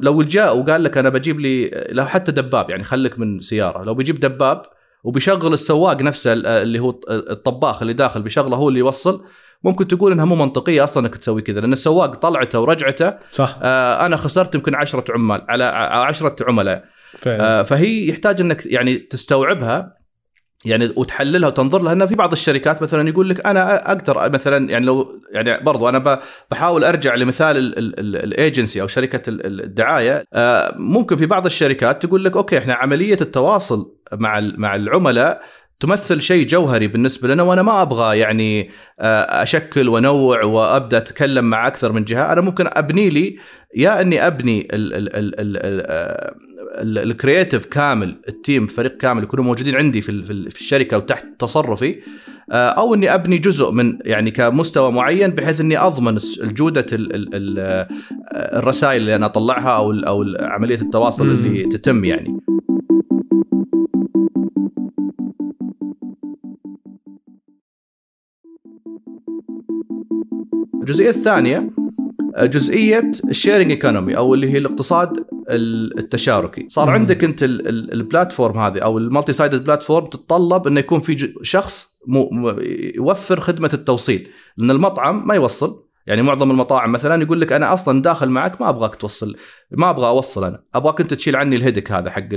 لو 0.00 0.22
جاء 0.22 0.58
وقال 0.58 0.84
لك 0.84 0.98
أنا 0.98 1.08
بجيب 1.08 1.40
لي 1.40 1.86
لو 1.90 2.04
حتى 2.04 2.32
دباب 2.32 2.70
يعني 2.70 2.84
خليك 2.84 3.18
من 3.18 3.40
سيارة. 3.40 3.84
لو 3.84 3.94
بيجيب 3.94 4.20
دباب 4.20 4.62
وبيشغل 5.04 5.52
السواق 5.54 6.02
نفسه 6.02 6.32
اللي 6.32 6.78
هو 6.78 7.00
الطباخ 7.10 7.82
اللي 7.82 7.92
داخل 7.92 8.22
بيشغله 8.22 8.56
هو 8.56 8.68
اللي 8.68 8.80
يوصل. 8.80 9.24
ممكن 9.64 9.88
تقول 9.88 10.12
إنها 10.12 10.24
مو 10.24 10.34
منطقية 10.34 10.84
أصلا 10.84 11.06
إنك 11.06 11.16
تسوي 11.16 11.42
كذا 11.42 11.60
لأن 11.60 11.72
السواق 11.72 12.14
طلعته 12.14 12.60
ورجعته. 12.60 13.14
صح. 13.30 13.58
آه 13.62 14.06
أنا 14.06 14.16
خسرت 14.16 14.54
يمكن 14.54 14.74
10 14.74 15.04
عمال 15.10 15.42
على 15.48 15.64
10 15.64 16.36
عملاء. 16.48 16.84
آه 17.26 17.62
فهي 17.62 18.08
يحتاج 18.08 18.40
إنك 18.40 18.66
يعني 18.66 18.96
تستوعبها 18.96 19.98
يعني 20.64 20.92
وتحللها 20.96 21.48
وتنظر 21.48 21.82
لها. 21.82 21.92
انه 21.92 22.06
في 22.06 22.14
بعض 22.14 22.32
الشركات 22.32 22.82
مثلا 22.82 23.08
يقول 23.08 23.28
لك 23.28 23.46
أنا 23.46 23.92
أقدر 23.92 24.30
مثلا 24.30 24.70
يعني 24.70 24.86
لو 24.86 25.20
يعني 25.32 25.64
برضو 25.64 25.88
أنا 25.88 26.20
بحاول 26.50 26.84
أرجع 26.84 27.14
لمثال 27.14 27.56
الإيجنسي 27.98 28.82
أو 28.82 28.86
شركة 28.86 29.22
الدعاية. 29.28 30.24
آه، 30.32 30.74
ممكن 30.76 31.16
في 31.16 31.26
بعض 31.26 31.46
الشركات 31.46 32.06
تقول 32.06 32.24
لك 32.24 32.36
أوكي 32.36 32.58
إحنا 32.58 32.74
عملية 32.74 33.18
التواصل 33.20 33.97
مع 34.12 34.40
مع 34.40 34.74
العملاء 34.74 35.42
تمثل 35.80 36.20
شيء 36.20 36.46
جوهري 36.46 36.88
بالنسبة 36.88 37.28
لنا 37.28 37.42
وأنا 37.42 37.62
ما 37.62 37.82
أبغى 37.82 38.18
يعني 38.18 38.70
آه، 39.00 39.42
أشكل 39.42 39.88
وأنوع 39.88 40.44
وأبدأ 40.44 40.98
أتكلم 40.98 41.44
مع 41.44 41.66
أكثر 41.66 41.92
من 41.92 42.04
جهة 42.04 42.32
أنا 42.32 42.40
ممكن 42.40 42.64
أبني 42.68 43.08
لي 43.08 43.38
يا 43.76 44.00
أني 44.00 44.26
أبني 44.26 44.68
ال 46.80 46.90
creative 46.90 47.66
كامل 47.66 48.16
ال 48.28 48.36
team 48.36 48.66
فريق 48.66 48.96
كامل 48.96 49.22
يكونوا 49.22 49.44
موجودين 49.44 49.76
عندي 49.76 50.00
في 50.00 50.22
في 50.50 50.60
الشركة 50.60 50.96
وتحت 50.96 51.26
تصرفي 51.38 52.00
آه، 52.52 52.68
أو 52.68 52.94
أني 52.94 53.14
أبني 53.14 53.38
جزء 53.38 53.70
من 53.70 53.98
يعني 54.04 54.30
كمستوى 54.30 54.92
معين 54.92 55.30
بحيث 55.30 55.60
أني 55.60 55.78
أضمن 55.78 56.18
الجودة 56.42 56.86
الرسائل 58.32 59.00
اللي 59.00 59.16
أنا 59.16 59.26
أطلعها 59.26 59.76
أو 59.76 59.92
أو 59.92 60.24
عملية 60.40 60.80
التواصل 60.80 61.24
اللي 61.24 61.64
تتم 61.64 62.04
يعني. 62.04 62.40
الجزئية 70.88 71.10
الثانية 71.10 71.70
جزئية 72.38 73.12
ال 73.28 73.33
sharing 73.33 73.70
economy 73.70 74.16
أو 74.16 74.34
اللي 74.34 74.52
هي 74.52 74.58
الاقتصاد 74.58 75.24
التشاركي. 75.50 76.66
صار 76.68 76.90
عندك 76.90 77.24
أنت 77.24 77.42
ال 77.42 77.55
platform 77.55 78.58
هذه 78.58 78.78
أو 78.78 78.98
ال 78.98 79.32
multi-sided 79.32 79.64
platform 79.64 80.06
تتطلب 80.06 80.66
إنه 80.66 80.80
يكون 80.80 81.00
في 81.00 81.34
شخص 81.42 81.98
يوفر 82.94 83.40
خدمة 83.40 83.70
التوصيل. 83.74 84.28
لأن 84.56 84.70
المطعم 84.70 85.26
ما 85.26 85.34
يوصل. 85.34 85.84
يعني 86.06 86.22
معظم 86.22 86.50
المطاعم 86.50 86.92
مثلا 86.92 87.22
يقول 87.22 87.40
لك 87.40 87.52
أنا 87.52 87.72
أصلا 87.72 88.02
داخل 88.02 88.28
معك 88.28 88.60
ما 88.60 88.68
أبغاك 88.68 88.96
توصل 88.96 89.36
ما 89.70 89.90
أبغى 89.90 90.08
أوصل 90.08 90.44
أنا. 90.44 90.62
أبغاك 90.74 91.00
أنت 91.00 91.14
تشيل 91.14 91.36
عني 91.36 91.56
ال 91.56 91.60
headache 91.60 91.92
هذا 91.92 92.10
حق 92.10 92.28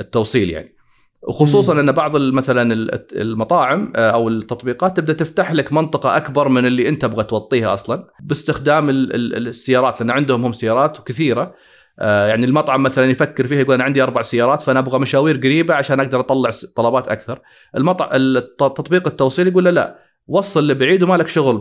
التوصيل 0.00 0.50
يعني. 0.50 0.74
وخصوصا 1.22 1.80
أن 1.80 1.92
بعض 1.92 2.16
مثلا 2.16 2.74
المطاعم 3.12 3.92
آه، 3.96 4.10
أو 4.10 4.28
التطبيقات 4.28 4.96
تبدأ 4.96 5.12
تفتح 5.12 5.52
لك 5.52 5.72
منطقة 5.72 6.16
أكبر 6.16 6.48
من 6.48 6.66
اللي 6.66 6.88
أنت 6.88 7.02
تبغى 7.02 7.24
توطيها 7.24 7.74
أصلا 7.74 8.06
باستخدام 8.22 8.90
السيارات 8.90 10.00
لأن 10.00 10.10
عندهم 10.10 10.44
هم 10.44 10.52
سيارات 10.52 10.98
كثيرة. 11.06 11.54
آه، 11.98 12.26
يعني 12.26 12.46
المطعم 12.46 12.82
مثلا 12.82 13.04
يفكر 13.04 13.46
فيها 13.46 13.60
يقول 13.60 13.74
أنا 13.74 13.84
عندي 13.84 14.02
أربع 14.02 14.22
سيارات 14.22 14.60
فأنا 14.60 14.78
أبغى 14.78 14.98
مشاوير 14.98 15.36
قريبة 15.36 15.74
عشان 15.74 16.00
أقدر 16.00 16.20
أطلع 16.20 16.50
طلبات 16.76 17.08
أكثر. 17.08 17.40
المطعم 17.76 18.10
التطبيق 18.12 19.06
التوصيل 19.06 19.48
يقول 19.48 19.64
له 19.64 19.70
لا 19.70 19.98
وصل 20.28 20.68
لبعيد 20.68 21.02
وما 21.02 21.14
لك 21.14 21.28
شغل 21.28 21.58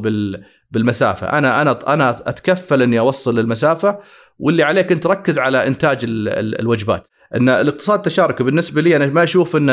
بالمسافة. 0.71 1.27
أنا 1.27 1.61
أنا 1.61 1.93
أنا 1.93 2.09
أتكفل 2.09 2.81
إني 2.81 2.99
أوصل 2.99 3.39
للمسافة 3.39 3.99
واللي 4.39 4.63
عليك 4.63 4.91
أنت 4.91 5.07
ركز 5.07 5.39
على 5.39 5.67
إنتاج 5.67 5.99
الوجبات. 6.59 7.07
إن 7.35 7.49
الاقتصاد 7.49 7.99
التشاركي 7.99 8.43
بالنسبة 8.43 8.81
لي 8.81 8.95
أنا 8.95 9.05
ما 9.05 9.23
أشوف 9.23 9.55
إن 9.55 9.69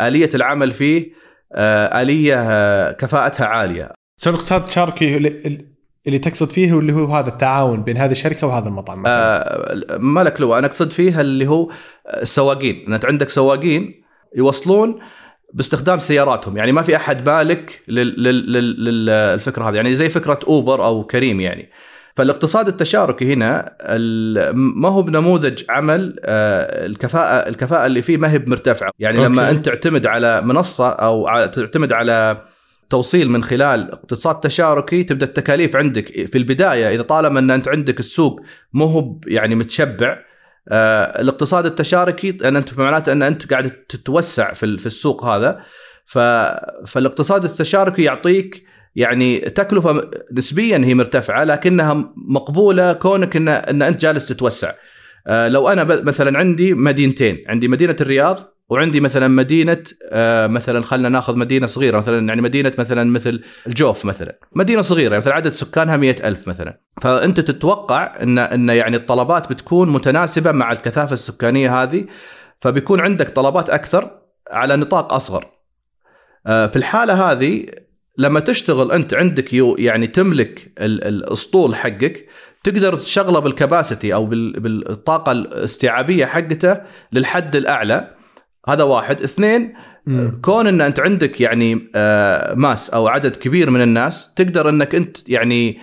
آلية 0.00 0.30
العمل 0.34 0.72
فيه 0.72 1.12
آه، 1.54 2.02
آلية 2.02 2.34
آه، 2.38 2.92
كفاءتها 2.92 3.46
عالية. 3.46 3.90
الاقتصاد 4.26 4.60
التشاركي 4.60 5.16
اللي 6.06 6.18
تقصد 6.18 6.52
فيه 6.52 6.78
اللي 6.78 6.92
هو 6.92 7.04
هذا 7.06 7.28
التعاون 7.28 7.82
بين 7.82 7.96
هذه 7.96 8.10
الشركة 8.10 8.46
وهذا 8.46 8.68
المطعم 8.68 9.00
مثلا. 9.00 9.14
آه 9.14 9.98
ما 9.98 10.20
لك 10.20 10.40
لو. 10.40 10.58
أنا 10.58 10.66
أقصد 10.66 10.90
فيها 10.90 11.20
اللي 11.20 11.46
هو 11.46 11.70
السواقين. 12.22 12.94
أنت 12.94 13.04
عندك 13.04 13.30
سواقين 13.30 14.02
يوصلون 14.36 14.98
باستخدام 15.54 15.98
سياراتهم. 15.98 16.56
يعني 16.56 16.72
ما 16.72 16.82
في 16.82 16.96
أحد 16.96 17.24
بالك 17.24 17.82
للفكره 17.88 19.68
هذه. 19.68 19.74
يعني 19.74 19.94
زي 19.94 20.08
فكرة 20.08 20.40
أوبر 20.46 20.84
أو 20.84 21.04
كريم 21.04 21.40
يعني. 21.40 21.70
فالاقتصاد 22.14 22.68
التشاركي 22.68 23.32
هنا 23.32 23.76
ما 24.52 24.88
هو 24.88 25.02
بنموذج 25.02 25.64
عمل 25.68 26.16
آه، 26.24 26.86
الكفاءة 26.86 27.48
الكفاءة 27.48 27.86
اللي 27.86 28.02
فيه 28.02 28.16
ما 28.16 28.32
هي 28.32 28.38
مرتفعه 28.46 28.90
يعني 28.98 29.18
أوكي. 29.18 29.28
لما 29.28 29.50
أنت 29.50 29.66
تعتمد 29.66 30.06
على 30.06 30.42
منصة 30.42 30.88
أو 30.88 31.46
تعتمد 31.46 31.92
على 31.92 32.44
توصيل 32.90 33.30
من 33.30 33.44
خلال 33.44 33.92
اقتصاد 33.92 34.40
تشاركي 34.40 35.04
تبدأ 35.04 35.26
التكاليف 35.26 35.76
عندك. 35.76 36.06
في 36.26 36.38
البداية 36.38 36.94
إذا 36.94 37.02
طالما 37.02 37.38
أن 37.38 37.50
أنت 37.50 37.68
عندك 37.68 38.00
السوق 38.00 38.40
مو 38.72 38.84
هو 38.84 39.20
يعني 39.26 39.54
متشبع 39.54 40.18
آه 40.68 41.20
الاقتصاد 41.20 41.66
التشاركي 41.66 42.38
أن 42.44 42.56
أنت 42.56 42.78
معناته 42.78 43.12
أن 43.12 43.22
أنت 43.22 43.50
قاعد 43.50 43.70
تتوسع 43.70 44.52
في 44.52 44.78
في 44.78 44.86
السوق 44.86 45.24
هذا. 45.24 45.60
فالاقتصاد 46.86 47.44
التشاركي 47.44 48.02
يعطيك 48.02 48.66
يعني 48.96 49.40
تكلفة 49.40 50.10
نسبيا 50.32 50.78
هي 50.84 50.94
مرتفعة 50.94 51.44
لكنها 51.44 52.12
مقبولة 52.16 52.92
كونك 52.92 53.36
ان 53.36 53.48
إن 53.48 53.82
أنت 53.82 54.00
جالس 54.00 54.28
تتوسع. 54.28 54.72
آه 55.26 55.48
لو 55.48 55.68
أنا 55.68 55.84
مثلا 55.84 56.38
عندي 56.38 56.74
مدينتين، 56.74 57.44
عندي 57.48 57.68
مدينة 57.68 57.96
الرياض 58.00 58.52
وعندي 58.68 59.00
مثلا 59.00 59.28
مدينة 59.28 59.84
آه 60.10 60.46
مثلا 60.46 60.82
خلينا 60.82 61.08
ناخذ 61.08 61.36
مدينة 61.36 61.66
صغيرة 61.66 61.98
مثلا 61.98 62.28
يعني 62.28 62.42
مدينة 62.42 62.72
مثلا 62.78 63.10
مثل 63.10 63.42
الجوف 63.66 64.04
مثلا. 64.04 64.38
مدينة 64.52 64.82
صغيرة 64.82 65.16
مثلا 65.16 65.34
عدد 65.34 65.52
سكانها 65.52 65.96
مئة 65.96 66.28
ألف 66.28 66.48
مثلا. 66.48 66.80
فأنت 67.02 67.40
تتوقع 67.40 68.22
ان 68.22 68.38
إن 68.38 68.68
يعني 68.68 68.96
الطلبات 68.96 69.52
بتكون 69.52 69.88
متناسبة 69.90 70.52
مع 70.52 70.72
الكثافة 70.72 71.12
السكانية 71.12 71.82
هذه 71.82 72.06
فبيكون 72.60 73.00
عندك 73.00 73.28
طلبات 73.28 73.70
أكثر 73.70 74.10
على 74.50 74.76
نطاق 74.76 75.12
أصغر. 75.12 75.44
آه 76.46 76.66
في 76.66 76.76
الحالة 76.76 77.32
هذه 77.32 77.66
لما 78.18 78.40
تشتغل 78.40 78.92
أنت 78.92 79.14
عندك 79.14 79.54
you 79.54 79.76
يعني 79.78 80.06
تملك 80.06 80.72
الأسطول 80.78 81.74
حقك 81.74 82.26
تقدر 82.64 82.96
تشغله 82.96 83.38
بال 83.38 83.53
capacity 83.53 84.14
أو 84.14 84.26
بالطاقة 84.26 85.32
الاستيعابية 85.32 86.26
حقته 86.26 86.80
للحد 87.12 87.56
الأعلى 87.56 88.14
هذا 88.68 88.82
واحد 88.82 89.22
اثنين 89.22 89.74
مم. 90.06 90.40
كون 90.42 90.66
إن 90.66 90.80
أنت 90.80 91.00
عندك 91.00 91.40
يعني 91.40 91.90
آه 91.94 92.54
mass 92.54 92.90
أو 92.90 93.08
عدد 93.08 93.36
كبير 93.36 93.70
من 93.70 93.82
الناس 93.82 94.34
تقدر 94.34 94.68
إنك 94.68 94.94
أنت 94.94 95.28
يعني 95.28 95.78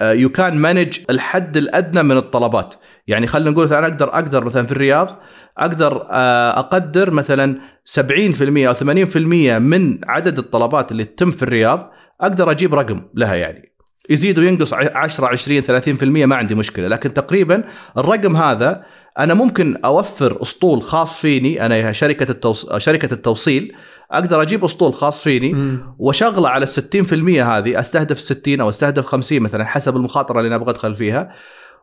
you 0.00 0.28
can 0.28 0.56
manage 0.56 0.98
الحد 1.10 1.56
الأدنى 1.56 2.02
من 2.02 2.16
الطلبات. 2.16 2.74
يعني 3.06 3.26
خلينا 3.26 3.50
نقول 3.50 3.72
أنا 3.72 3.86
أقدر 3.86 4.08
أقدر 4.08 4.44
مثلا 4.44 4.66
في 4.66 4.72
الرياض 4.72 5.22
أقدر 5.58 6.06
آه 6.10 6.58
أقدر 6.58 7.10
مثلا 7.10 7.60
70% 7.84 8.00
أو 8.40 8.74
80% 8.74 9.16
من 9.58 9.98
عدد 10.04 10.38
الطلبات 10.38 10.92
اللي 10.92 11.04
تتم 11.04 11.30
في 11.30 11.42
الرياض 11.42 11.90
أقدر 12.20 12.50
أجيب 12.50 12.74
رقم 12.74 13.02
لها 13.14 13.34
يعني. 13.34 13.72
يزيد 14.10 14.38
وينقص 14.38 14.74
10 14.74 15.26
20 15.26 15.62
30% 15.62 16.02
ما 16.02 16.36
عندي 16.36 16.54
مشكلة. 16.54 16.88
لكن 16.88 17.14
تقريبا 17.14 17.64
الرقم 17.98 18.36
هذا 18.36 18.84
أنا 19.18 19.34
ممكن 19.34 19.76
أوفر 19.84 20.42
أسطول 20.42 20.82
خاص 20.82 21.18
فيني 21.18 21.66
أنا 21.66 21.92
شركة 21.92 22.30
التوص... 22.30 22.76
شركة 22.76 23.14
التوصيل 23.14 23.74
أقدر 24.12 24.42
أجيب 24.42 24.64
أسطول 24.64 24.94
خاص 24.94 25.22
فيني 25.22 25.78
واشغله 25.98 26.48
على 26.48 26.64
ال 26.64 27.06
60% 27.06 27.12
هذه 27.28 27.80
أستهدف 27.80 28.20
60 28.20 28.60
أو 28.60 28.68
أستهدف 28.68 29.06
50 29.06 29.40
مثلا 29.40 29.64
حسب 29.64 29.96
المخاطرة 29.96 30.38
اللي 30.38 30.48
أنا 30.48 30.56
أبغى 30.56 30.70
أدخل 30.70 30.94
فيها. 30.94 31.30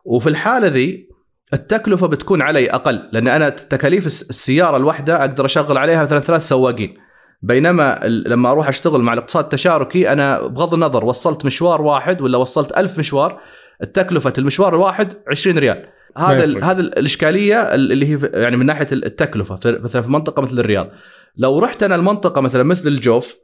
وفي 0.04 0.28
الحالة 0.28 0.68
ذي 0.68 1.08
التكلفة 1.54 2.06
بتكون 2.06 2.42
علي 2.42 2.70
أقل 2.70 3.08
لأن 3.12 3.28
أنا 3.28 3.48
تكاليف 3.48 4.06
السيارة 4.06 4.76
الواحدة 4.76 5.20
أقدر 5.20 5.44
أشغل 5.44 5.78
عليها 5.78 6.02
مثلا 6.02 6.20
ثلاث 6.20 6.48
سواقين. 6.48 6.94
بينما 7.42 8.00
لما 8.04 8.50
أروح 8.50 8.68
أشتغل 8.68 9.00
مع 9.00 9.12
الاقتصاد 9.12 9.44
التشاركي 9.44 10.12
أنا 10.12 10.46
بغض 10.46 10.74
النظر 10.74 11.04
وصلت 11.04 11.44
مشوار 11.44 11.82
واحد 11.82 12.20
ولا 12.20 12.38
وصلت 12.38 12.78
ألف 12.78 12.98
مشوار 12.98 13.40
التكلفة 13.82 14.32
المشوار 14.38 14.74
الواحد 14.74 15.16
20 15.28 15.58
ريال. 15.58 15.95
هذا 16.16 16.64
هذا 16.64 16.80
الإشكالية 16.80 17.74
اللي 17.74 18.06
هي 18.06 18.30
يعني 18.34 18.56
من 18.56 18.66
ناحية 18.66 18.88
التكلفة 18.92 19.58
مثلا 19.64 20.02
في 20.02 20.10
منطقة 20.10 20.42
مثل 20.42 20.58
الرياض. 20.58 20.90
لو 21.36 21.58
رحت 21.58 21.82
أنا 21.82 21.94
المنطقة 21.94 22.40
مثلا 22.40 22.62
مثل 22.62 22.88
الجوف 22.88 23.36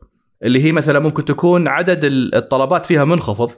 اللي 0.42 0.64
هي 0.64 0.72
مثلا 0.72 0.98
ممكن 0.98 1.24
تكون 1.24 1.68
عدد 1.68 2.00
الطلبات 2.04 2.86
فيها 2.86 3.04
منخفض 3.04 3.50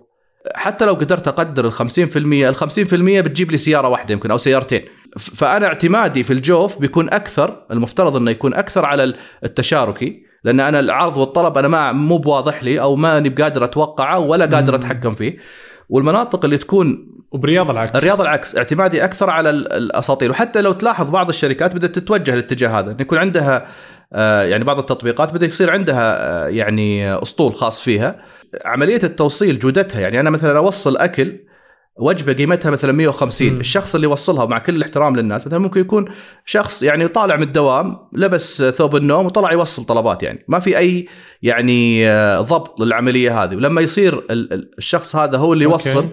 حتى 0.55 0.85
لو 0.85 0.95
قدرت 0.95 1.29
أقدر 1.29 1.67
ال 1.67 1.73
50% 1.73 1.81
ال 2.17 2.57
50% 2.57 2.65
بتجيب 2.95 3.51
لي 3.51 3.57
سيارة 3.57 3.89
واحدة 3.89 4.13
يمكن 4.15 4.31
أو 4.31 4.39
سيارتين. 4.39 4.83
فأنا 5.17 5.67
اعتمادي 5.67 6.23
في 6.23 6.33
الجوف 6.33 6.81
بيكون 6.81 7.09
أكثر 7.13 7.67
المفترض 7.71 8.17
إنه 8.17 8.31
يكون 8.31 8.55
أكثر 8.55 8.85
على 8.85 9.15
التشاركي 9.45 10.25
لأن 10.45 10.61
أنا 10.61 10.81
العرض 10.81 11.17
والطلب 11.17 11.59
أنا 11.59 11.69
ما 11.69 11.93
مو 11.93 12.19
بواضح 12.19 12.65
لي 12.65 12.81
أو 12.81 12.97
ماني 12.97 13.29
بقادر 13.29 13.65
أتوقعه 13.65 14.19
ولا 14.19 14.47
قادر 14.47 14.75
أتحكم 14.75 15.15
فيه. 15.15 15.39
والمناطق 15.89 16.45
اللي 16.45 16.59
تكون 16.59 17.15
وبرياض 17.31 17.71
العكس. 17.71 17.97
الرياض 17.97 18.21
العكس 18.21 18.57
اعتمادي 18.57 19.05
أكثر 19.05 19.31
على 19.31 19.51
الاساطيل 19.51 20.31
وحتى 20.31 20.61
لو 20.61 20.73
تلاحظ 20.73 21.11
بعض 21.11 21.29
الشركات 21.29 21.75
بدأت 21.77 21.95
تتوجه 21.95 22.33
للاتجاه 22.33 22.69
هذا 22.69 22.97
يكون 23.01 23.19
عندها 23.19 23.67
آه، 24.13 24.43
يعني 24.43 24.65
بعض 24.65 24.79
التطبيقات 24.79 25.33
بدأ 25.33 25.47
يصير 25.47 25.71
عندها 25.71 26.17
آه، 26.45 26.49
يعني 26.49 27.15
أسطول 27.23 27.55
خاص 27.55 27.81
فيها. 27.81 28.21
عملية 28.65 29.01
التوصيل 29.05 29.59
جودتها 29.59 30.01
يعني 30.01 30.21
أنا 30.21 30.31
مثلا 30.31 30.59
أوصل 30.59 30.97
أكل 30.97 31.37
وجبة 31.97 32.33
قيمتها 32.33 32.71
مثلا 32.71 32.93
150 32.93 33.53
م. 33.53 33.61
الشخص 33.61 33.95
اللي 33.95 34.07
يوصلها 34.07 34.47
مع 34.47 34.59
كل 34.59 34.77
الاحترام 34.77 35.17
للناس 35.17 35.47
مثلا 35.47 35.59
ممكن 35.59 35.81
يكون 35.81 36.05
شخص 36.45 36.83
يعني 36.83 37.09
طالع 37.09 37.37
من 37.37 37.43
الدوام 37.43 37.97
لبس 38.13 38.63
ثوب 38.63 38.97
النوم 38.97 39.27
وطلع 39.27 39.53
يوصل 39.53 39.85
طلبات 39.85 40.23
يعني. 40.23 40.45
ما 40.49 40.59
في 40.59 40.79
أي 40.79 41.09
يعني 41.43 42.09
آه، 42.09 42.41
ضبط 42.41 42.81
للعملية 42.81 43.45
هذه. 43.45 43.57
ولما 43.57 43.81
يصير 43.81 44.27
الشخص 44.79 45.17
هذا 45.17 45.39
هو 45.39 45.53
اللي 45.53 45.65
يوصل 45.65 46.09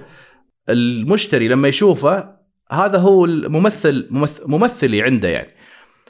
المشتري 0.70 1.48
لما 1.48 1.68
يشوفه 1.68 2.36
هذا 2.72 2.98
هو 2.98 3.26
الممثل 3.26 4.08
ممثلي 4.46 5.02
عنده 5.02 5.30
يعني. 5.30 5.56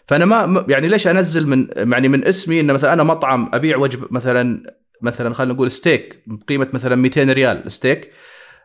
فأنا 0.05 0.25
ما 0.25 0.65
يعني 0.69 0.87
ليش 0.87 1.07
أنزل 1.07 1.47
من 1.47 1.67
يعني 1.75 2.07
من 2.07 2.25
اسمي؟ 2.25 2.59
إن 2.59 2.73
مثلا 2.73 2.93
أنا 2.93 3.03
مطعم 3.03 3.49
أبيع 3.53 3.77
وجبة 3.77 4.07
مثلا 4.11 4.63
مثلا 5.01 5.33
خلينا 5.33 5.53
نقول 5.53 5.71
ستيك 5.71 6.23
بقيمة 6.27 6.67
مثلا 6.73 6.95
200 6.95 7.23
ريال 7.23 7.71
ستيك. 7.71 8.11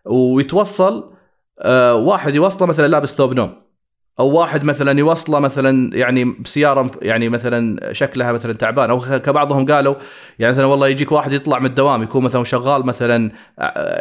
ويتوصل 0.06 1.12
آه 1.60 1.94
واحد 1.94 2.34
يوصله 2.34 2.68
مثلا 2.68 2.86
لابس 2.86 3.14
ثوب 3.14 3.32
نوم 3.32 3.66
أو 4.20 4.30
واحد 4.30 4.64
مثلا 4.64 4.98
يوصله 4.98 5.38
مثلا 5.38 5.96
يعني 5.96 6.24
بسيارة 6.24 6.90
يعني 7.02 7.28
مثلا 7.28 7.92
شكلها 7.92 8.32
مثلا 8.32 8.52
تعبان 8.52 8.90
أو 8.90 8.98
كبعضهم 8.98 9.66
قالوا 9.66 9.94
يعني 10.38 10.52
مثلا 10.52 10.66
والله 10.66 10.88
يجيك 10.88 11.12
واحد 11.12 11.32
يطلع 11.32 11.58
من 11.58 11.66
الدوام 11.66 12.02
يكون 12.02 12.24
مثلا 12.24 12.44
شغال 12.44 12.86
مثلا 12.86 13.30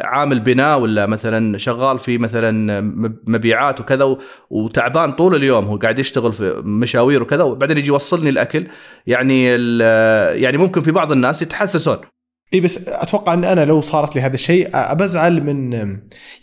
عامل 0.03 0.39
بناء 0.39 0.79
ولا 0.79 1.05
مثلا 1.05 1.57
شغال 1.57 1.99
في 1.99 2.17
مثلا 2.17 2.81
مبيعات 3.27 3.79
وكذا 3.79 4.17
وتعبان 4.49 5.11
طول 5.11 5.35
اليوم 5.35 5.65
هو 5.65 5.77
قاعد 5.77 5.99
يشتغل 5.99 6.33
في 6.33 6.61
مشاوير 6.65 7.23
وكذا 7.23 7.43
وبعدين 7.43 7.77
يجي 7.77 7.87
يوصلني 7.87 8.29
الأكل. 8.29 8.67
يعني 9.07 9.45
يعني 10.41 10.57
ممكن 10.57 10.81
في 10.81 10.91
بعض 10.91 11.11
الناس 11.11 11.41
يتحسسون. 11.41 11.97
اي 12.53 12.61
بس 12.61 12.87
أتوقع 12.87 13.33
إن 13.33 13.43
أنا 13.43 13.65
لو 13.65 13.81
صارت 13.81 14.15
لي 14.15 14.21
هذا 14.21 14.33
الشيء 14.33 14.69
أبزعل 14.73 15.43
من 15.43 15.73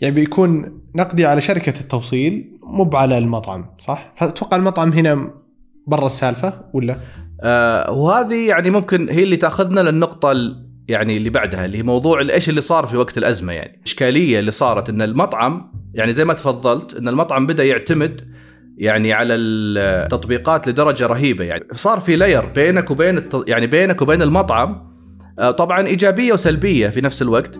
يعني 0.01 0.15
بيكون 0.15 0.81
نقدي 0.95 1.25
على 1.25 1.41
شركة 1.41 1.79
التوصيل 1.81 2.59
مو 2.63 2.89
على 2.93 3.17
المطعم 3.17 3.65
صح؟ 3.79 4.11
فأتوقع 4.15 4.57
المطعم 4.57 4.91
هنا 4.91 5.33
برا 5.87 6.05
السالفة 6.05 6.61
ولا؟ 6.73 6.97
آه 7.41 7.91
وهذه 7.91 8.47
يعني 8.47 8.69
ممكن 8.69 9.09
هي 9.09 9.23
اللي 9.23 9.37
تأخذنا 9.37 9.79
للنقطة 9.79 10.33
يعني 10.87 11.17
اللي 11.17 11.29
بعدها 11.29 11.65
اللي 11.65 11.77
هي 11.77 11.83
موضوع 11.83 12.21
إيش 12.21 12.49
اللي 12.49 12.61
صار 12.61 12.87
في 12.87 12.97
وقت 12.97 13.17
الأزمة 13.17 13.53
يعني 13.53 13.77
الاشكاليه 13.77 14.39
اللي 14.39 14.51
صارت 14.51 14.89
إن 14.89 15.01
المطعم 15.01 15.71
يعني 15.93 16.13
زي 16.13 16.25
ما 16.25 16.33
تفضلت 16.33 16.93
إن 16.93 17.07
المطعم 17.07 17.47
بدأ 17.47 17.63
يعتمد 17.63 18.33
يعني 18.77 19.13
على 19.13 19.35
التطبيقات 19.35 20.67
لدرجة 20.67 21.05
رهيبة 21.05 21.43
يعني 21.43 21.63
صار 21.71 21.99
في 21.99 22.15
لاير 22.15 22.45
بينك 22.45 22.91
وبين 22.91 23.17
الت... 23.17 23.43
يعني 23.47 23.67
بينك 23.67 24.01
وبين 24.01 24.21
المطعم 24.21 24.92
طبعا 25.37 25.87
إيجابية 25.87 26.33
وسلبية 26.33 26.87
في 26.87 27.01
نفس 27.01 27.21
الوقت. 27.21 27.59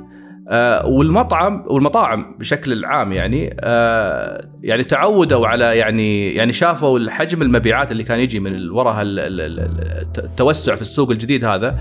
آه، 0.50 0.86
والمطعم 0.86 1.64
والمطاعم 1.68 2.36
بشكل 2.40 2.86
عام 2.86 3.14
يعني 3.14 3.56
آه، 3.60 4.50
يعني 4.64 4.84
تعودوا 4.84 5.48
على 5.48 5.78
يعني 5.78 6.34
يعني 6.34 6.54
شافوا 6.54 7.00
الحجم 7.00 7.42
المبيعات 7.42 7.92
اللي 7.92 8.04
كان 8.04 8.20
يجي 8.20 8.40
من 8.40 8.70
وراء 8.70 8.98
التوسع 9.04 10.76
في 10.76 10.82
السوق 10.82 11.12
الجديد 11.12 11.46
هذا. 11.46 11.80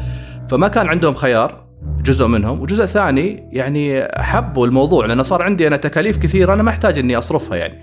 فما 0.51 0.69
كان 0.69 0.89
عندهم 0.89 1.15
خيار 1.15 1.65
جزء 2.03 2.27
منهم. 2.27 2.61
وجزء 2.61 2.85
ثاني 2.85 3.49
يعني 3.53 4.09
حبوا 4.17 4.67
الموضوع 4.67 5.07
لأنه 5.07 5.23
صار 5.23 5.43
عندي 5.43 5.67
أنا 5.67 5.77
تكاليف 5.77 6.17
كثيرة 6.17 6.55
أنا 6.55 6.63
ما 6.63 6.71
أحتاج 6.71 6.99
إني 6.99 7.19
أصرفها 7.19 7.57
يعني. 7.57 7.81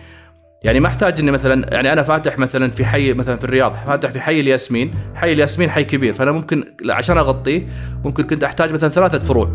يعني 0.63 0.79
ما 0.79 0.87
احتاج 0.87 1.19
إني 1.19 1.31
مثلا 1.31 1.73
يعني 1.73 1.93
أنا 1.93 2.03
فاتح 2.03 2.37
مثلا 2.39 2.71
في 2.71 2.85
حي 2.85 3.13
مثلا 3.13 3.37
في 3.37 3.43
الرياض 3.43 3.73
فاتح 3.87 4.11
في 4.11 4.19
حي 4.19 4.39
الياسمين 4.39 4.93
حي 5.15 5.33
الياسمين 5.33 5.69
حي 5.69 5.83
كبير 5.83 6.13
فأنا 6.13 6.31
ممكن 6.31 6.63
عشان 6.89 7.17
أغطيه 7.17 7.67
ممكن 8.05 8.23
كنت 8.23 8.43
أحتاج 8.43 8.73
مثلا 8.73 8.89
ثلاثة 8.89 9.19
فروع. 9.19 9.49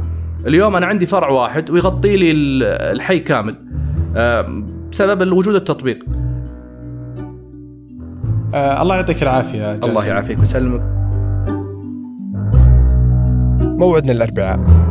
اليوم 0.47 0.77
أنا 0.77 0.87
عندي 0.87 1.07
فرع 1.07 1.29
واحد 1.29 1.71
ويغطي 1.71 2.17
لي 2.17 2.33
الحي 2.93 3.19
كامل 3.19 3.57
بسبب 4.91 5.33
وجود 5.33 5.55
التطبيق. 5.55 6.05
آه 8.55 8.83
الله 8.83 8.97
يعطيك 8.97 9.23
العافية 9.23 9.63
جاسم. 9.63 9.91
الله 9.91 10.07
يعافيك 10.07 10.39
ويسلمك. 10.39 10.83
موعدنا 13.61 14.13
الأربعاء. 14.13 14.84